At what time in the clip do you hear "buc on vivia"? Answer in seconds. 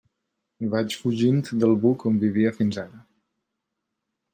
1.85-2.57